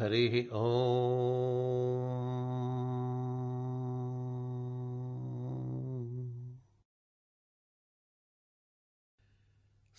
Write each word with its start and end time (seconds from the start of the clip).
हरिः 0.00 0.34